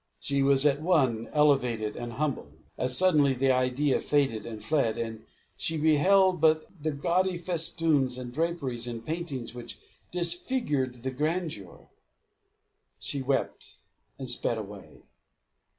[0.19, 2.53] She was at one elevated and humbled.
[2.75, 5.23] As suddenly the idea faded and fled, and
[5.55, 9.77] she beheld but the gaudy festoons and draperies and paintings which
[10.09, 11.89] disfigured the grandeur.
[12.97, 13.75] She wept
[14.17, 15.03] and sped away.